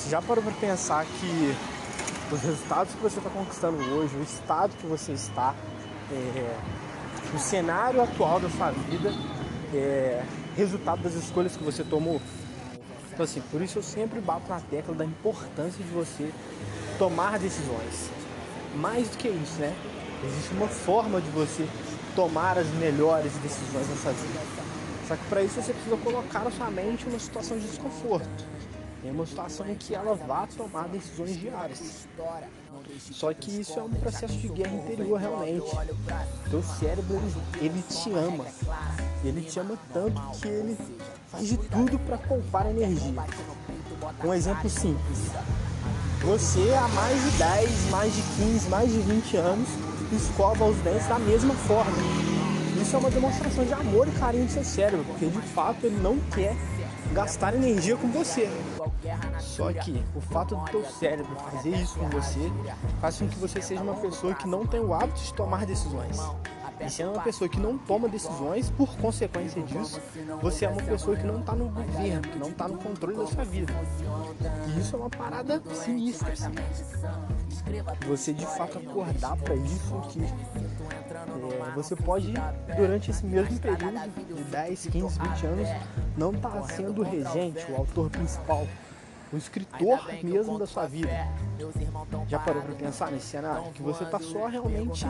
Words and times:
Você 0.00 0.08
já 0.08 0.22
parou 0.22 0.42
para 0.42 0.54
pensar 0.54 1.04
que 1.04 1.54
os 2.32 2.40
resultados 2.40 2.94
que 2.94 3.02
você 3.02 3.18
está 3.18 3.28
conquistando 3.28 3.76
hoje, 3.76 4.16
o 4.16 4.22
estado 4.22 4.74
que 4.80 4.86
você 4.86 5.12
está, 5.12 5.54
é, 6.10 6.56
o 7.34 7.38
cenário 7.38 8.02
atual 8.02 8.40
da 8.40 8.48
sua 8.48 8.70
vida, 8.70 9.12
é 9.74 10.24
resultado 10.56 11.02
das 11.02 11.12
escolhas 11.12 11.54
que 11.54 11.62
você 11.62 11.84
tomou? 11.84 12.18
Então 13.12 13.24
assim, 13.24 13.42
por 13.50 13.60
isso 13.60 13.78
eu 13.78 13.82
sempre 13.82 14.22
bato 14.22 14.48
na 14.48 14.58
tecla 14.58 14.94
da 14.94 15.04
importância 15.04 15.84
de 15.84 15.90
você 15.90 16.32
tomar 16.98 17.38
decisões. 17.38 18.08
Mais 18.76 19.06
do 19.06 19.18
que 19.18 19.28
isso, 19.28 19.60
né? 19.60 19.76
Existe 20.24 20.54
uma 20.54 20.68
forma 20.68 21.20
de 21.20 21.28
você 21.28 21.68
tomar 22.16 22.56
as 22.56 22.68
melhores 22.68 23.32
decisões 23.42 23.86
na 23.90 23.96
sua 23.96 24.12
vida. 24.12 24.40
Só 25.06 25.14
que 25.14 25.24
para 25.26 25.42
isso 25.42 25.60
você 25.60 25.74
precisa 25.74 25.96
colocar 25.98 26.46
a 26.46 26.50
sua 26.50 26.70
mente 26.70 27.04
uma 27.06 27.18
situação 27.18 27.58
de 27.58 27.66
desconforto. 27.66 28.48
Em 29.02 29.10
uma 29.10 29.24
situação 29.26 29.68
em 29.68 29.74
que 29.74 29.94
ela 29.94 30.14
vá 30.14 30.46
tomar 30.46 30.88
decisões 30.88 31.38
diárias. 31.38 32.06
Só 33.12 33.32
que 33.32 33.60
isso 33.60 33.78
é 33.78 33.82
um 33.82 33.90
processo 33.90 34.34
de 34.34 34.48
guerra 34.48 34.74
interior 34.74 35.18
realmente. 35.18 35.70
Teu 36.50 36.62
cérebro 36.62 37.16
ele, 37.16 37.66
ele 37.66 37.82
te 37.82 38.12
ama. 38.12 38.44
Ele 39.24 39.42
te 39.42 39.58
ama 39.58 39.78
tanto 39.92 40.20
que 40.38 40.48
ele 40.48 40.76
faz 41.28 41.48
de 41.48 41.56
tudo 41.56 41.98
para 42.00 42.18
poupar 42.18 42.66
energia. 42.70 43.24
Um 44.24 44.34
exemplo 44.34 44.68
simples. 44.68 45.18
Você 46.22 46.72
há 46.74 46.88
mais 46.88 47.22
de 47.22 47.38
10, 47.38 47.90
mais 47.90 48.14
de 48.14 48.22
15, 48.36 48.68
mais 48.68 48.92
de 48.92 48.98
20 48.98 49.36
anos 49.38 49.68
escova 50.14 50.64
os 50.64 50.76
dentes 50.78 51.06
da 51.06 51.18
mesma 51.18 51.54
forma. 51.54 51.96
Isso 52.80 52.96
é 52.96 52.98
uma 52.98 53.10
demonstração 53.10 53.64
de 53.64 53.72
amor 53.72 54.08
e 54.08 54.10
carinho 54.12 54.46
do 54.46 54.52
seu 54.52 54.64
cérebro, 54.64 55.04
porque 55.04 55.26
de 55.26 55.40
fato 55.40 55.86
ele 55.86 55.96
não 56.02 56.18
quer 56.34 56.56
gastar 57.12 57.54
energia 57.54 57.96
com 57.96 58.08
você. 58.10 58.48
Só 59.40 59.72
que 59.72 60.02
o 60.14 60.20
fato 60.20 60.56
do 60.56 60.64
teu 60.66 60.84
cérebro 60.84 61.34
fazer 61.36 61.70
isso 61.70 61.98
com 61.98 62.08
você 62.08 62.52
faz 63.00 63.18
com 63.18 63.28
que 63.28 63.38
você 63.38 63.60
seja 63.60 63.82
uma 63.82 63.94
pessoa 63.94 64.34
que 64.34 64.48
não 64.48 64.66
tem 64.66 64.80
o 64.80 64.92
hábito 64.94 65.20
de 65.20 65.34
tomar 65.34 65.66
decisões. 65.66 66.18
E 66.80 66.88
sendo 66.88 67.12
uma 67.12 67.22
pessoa 67.22 67.48
que 67.48 67.60
não 67.60 67.76
toma 67.76 68.08
decisões, 68.08 68.70
por 68.70 68.88
consequência 68.96 69.62
disso, 69.62 70.00
você 70.40 70.64
é 70.64 70.68
uma 70.68 70.82
pessoa 70.82 71.14
que 71.14 71.24
não 71.24 71.40
está 71.40 71.54
no 71.54 71.68
governo, 71.68 72.22
que 72.22 72.38
não 72.38 72.48
está 72.48 72.66
no 72.66 72.78
controle 72.78 73.18
da 73.18 73.26
sua 73.26 73.44
vida. 73.44 73.72
E 74.66 74.80
isso 74.80 74.96
é 74.96 74.98
uma 74.98 75.10
parada 75.10 75.62
sinistra. 75.74 76.32
Assim. 76.32 76.54
Você 78.08 78.32
de 78.32 78.46
fato 78.46 78.78
acordar 78.78 79.36
para 79.36 79.54
isso 79.56 80.00
que 80.08 80.22
é, 80.22 81.72
você 81.74 81.94
pode, 81.94 82.32
durante 82.76 83.10
esse 83.10 83.26
mesmo 83.26 83.58
período 83.60 84.34
de 84.34 84.44
10, 84.44 84.86
15, 84.86 85.18
20 85.18 85.46
anos, 85.46 85.68
não 86.16 86.32
estar 86.32 86.48
tá 86.48 86.62
sendo 86.62 87.02
o 87.02 87.04
regente, 87.04 87.70
o 87.70 87.76
autor 87.76 88.08
principal, 88.08 88.66
o 89.32 89.36
escritor 89.36 90.00
mesmo 90.22 90.58
da 90.58 90.66
sua 90.66 90.86
vida. 90.86 91.08
Já 92.28 92.38
parou 92.38 92.62
para 92.62 92.74
pensar 92.74 93.10
nesse 93.10 93.26
cenário? 93.26 93.70
Que 93.72 93.82
você 93.82 94.04
está 94.04 94.18
só 94.18 94.46
realmente 94.46 95.06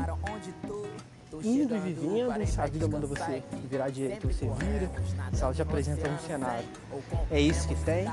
indo 1.44 1.76
e 1.76 1.78
vivendo, 1.78 2.46
se 2.46 2.60
a 2.60 2.66
vida 2.66 2.88
manda 2.88 3.06
você 3.06 3.42
virar 3.70 3.88
direito, 3.88 4.26
você 4.26 4.46
vira, 4.46 4.90
se 5.32 5.42
ela 5.42 5.54
te 5.54 5.62
apresenta 5.62 6.10
um 6.10 6.18
cenário. 6.18 6.64
É 7.30 7.40
isso 7.40 7.68
que 7.68 7.74
tem. 7.76 8.04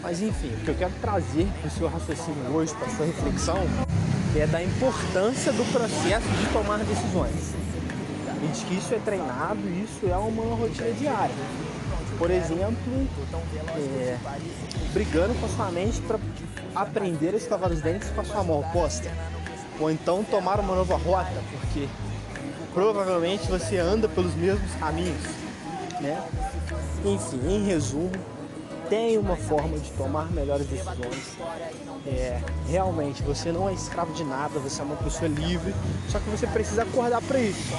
Mas 0.00 0.22
enfim, 0.22 0.54
o 0.54 0.64
que 0.64 0.68
eu 0.68 0.74
quero 0.76 0.92
trazer 1.00 1.48
para 1.60 1.68
o 1.68 1.70
seu 1.70 1.88
raciocínio 1.88 2.50
hoje, 2.52 2.74
para 2.74 2.86
a 2.86 2.90
sua 2.90 3.06
reflexão, 3.06 3.58
é 4.36 4.46
da 4.46 4.62
importância 4.62 5.52
do 5.52 5.64
processo 5.72 6.28
de 6.28 6.52
tomar 6.52 6.78
decisões. 6.78 7.54
E 8.40 8.46
de 8.52 8.64
que 8.66 8.74
isso 8.76 8.94
é 8.94 8.98
treinado, 9.00 9.58
isso 9.82 10.06
é 10.06 10.16
uma 10.16 10.54
rotina 10.54 10.92
diária. 10.92 11.34
Por 12.18 12.30
exemplo, 12.32 13.08
é, 13.76 14.18
brigando 14.92 15.34
com 15.34 15.46
a 15.46 15.48
sua 15.48 15.70
mente 15.70 16.00
para 16.02 16.18
aprender 16.74 17.32
a 17.32 17.36
escovar 17.36 17.70
os 17.70 17.80
dentes 17.80 18.10
com 18.10 18.20
a 18.20 18.24
sua 18.24 18.42
mão 18.42 18.60
oposta 18.60 19.08
ou 19.78 19.90
então 19.90 20.24
tomar 20.24 20.58
uma 20.58 20.74
nova 20.74 20.96
rota, 20.96 21.32
porque 21.52 21.88
provavelmente 22.74 23.46
você 23.46 23.78
anda 23.78 24.08
pelos 24.08 24.34
mesmos 24.34 24.74
caminhos, 24.74 25.22
né? 26.00 26.20
Enfim, 27.04 27.40
em 27.48 27.64
resumo, 27.64 28.10
tem 28.88 29.16
uma 29.18 29.36
forma 29.36 29.78
de 29.78 29.90
tomar 29.92 30.30
melhores 30.32 30.66
decisões. 30.66 31.36
É, 32.06 32.40
realmente, 32.68 33.22
você 33.22 33.52
não 33.52 33.68
é 33.68 33.72
escravo 33.72 34.12
de 34.12 34.24
nada, 34.24 34.58
você 34.58 34.80
é 34.80 34.84
uma 34.84 34.96
pessoa 34.96 35.28
livre, 35.28 35.72
só 36.08 36.18
que 36.18 36.28
você 36.30 36.46
precisa 36.46 36.82
acordar 36.82 37.22
para 37.22 37.38
isso. 37.38 37.72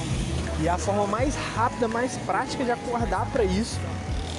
E 0.62 0.70
a 0.70 0.78
forma 0.78 1.06
mais 1.06 1.36
rápida, 1.56 1.88
mais 1.88 2.16
prática 2.26 2.64
de 2.64 2.72
acordar 2.72 3.30
para 3.32 3.44
isso 3.44 3.80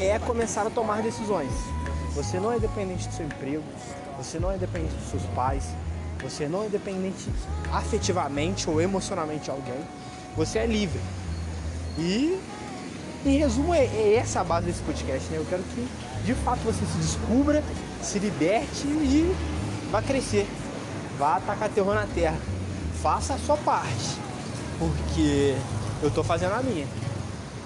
é 0.01 0.19
começar 0.19 0.67
a 0.67 0.71
tomar 0.71 1.03
decisões. 1.03 1.53
Você 2.15 2.41
não 2.41 2.51
é 2.53 2.59
dependente 2.59 3.07
do 3.07 3.15
seu 3.15 3.27
emprego, 3.27 3.63
você 4.17 4.39
não 4.39 4.51
é 4.51 4.57
dependente 4.57 4.95
dos 4.95 5.11
seus 5.11 5.23
pais, 5.35 5.65
você 6.23 6.49
não 6.49 6.65
é 6.65 6.69
dependente 6.69 7.29
afetivamente 7.73 8.69
ou 8.69 8.81
emocionalmente 8.81 9.45
de 9.45 9.51
alguém. 9.51 9.81
Você 10.37 10.59
é 10.59 10.67
livre. 10.67 11.01
E, 11.99 12.39
em 13.25 13.39
resumo, 13.39 13.75
é, 13.75 13.85
é 13.85 14.15
essa 14.17 14.41
a 14.41 14.45
base 14.45 14.67
desse 14.67 14.83
podcast. 14.83 15.29
Né? 15.31 15.39
Eu 15.39 15.47
quero 15.49 15.63
que, 15.63 15.89
de 16.25 16.35
fato, 16.35 16.61
você 16.61 16.85
se 16.85 16.99
descubra, 16.99 17.63
se 18.03 18.19
liberte 18.19 18.87
e 18.87 19.35
vá 19.91 20.01
crescer. 20.03 20.47
Vá 21.19 21.37
atacar 21.37 21.69
terror 21.69 21.95
na 21.95 22.07
terra. 22.07 22.39
Faça 23.03 23.35
a 23.35 23.39
sua 23.39 23.57
parte. 23.59 24.19
Porque 24.79 25.55
eu 26.03 26.11
tô 26.11 26.25
fazendo 26.25 26.55
a 26.55 26.63
minha. 26.63 26.87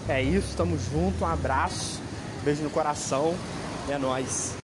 É 0.09 0.21
isso, 0.21 0.55
tamo 0.56 0.78
junto, 0.78 1.25
um 1.25 1.27
abraço, 1.27 2.01
beijo 2.44 2.62
no 2.62 2.71
coração. 2.71 3.34
É 3.88 3.99
nóis. 3.99 4.63